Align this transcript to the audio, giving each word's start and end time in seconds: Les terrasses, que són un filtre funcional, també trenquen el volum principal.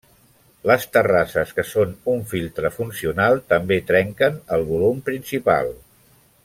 Les 0.69 0.85
terrasses, 0.95 1.51
que 1.57 1.65
són 1.73 1.91
un 2.13 2.23
filtre 2.33 2.73
funcional, 2.79 3.37
també 3.53 3.81
trenquen 3.93 4.43
el 4.59 4.69
volum 4.71 5.05
principal. 5.11 5.75